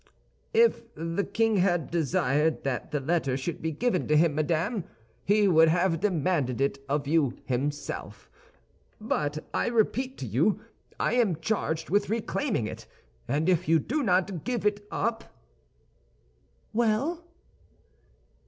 [0.55, 4.85] "If the king had desired that the letter should be given to him, madame,
[5.25, 8.27] he would have demanded it of you himself.
[8.99, 10.59] But I repeat to you,
[10.99, 12.87] I am charged with reclaiming it;
[13.27, 15.25] and if you do not give it up—"
[16.73, 17.23] "Well?"